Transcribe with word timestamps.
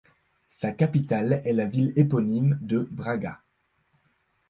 Sa 0.49 0.71
capitale 0.71 1.43
est 1.45 1.53
la 1.53 1.67
ville 1.67 1.93
éponyme 1.95 2.57
de 2.63 2.87
Braga. 2.89 3.43